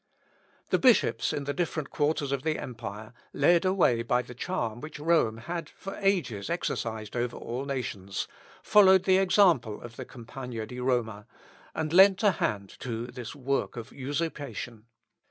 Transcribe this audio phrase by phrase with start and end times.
[0.71, 4.97] The bishops in the different quarters of the empire, led away by the charm which
[4.99, 8.27] Rome had for ages exercised over all nations,
[8.63, 11.27] followed the example of the Campagna di Roma,
[11.75, 14.87] and lent a hand to this work of usurpation.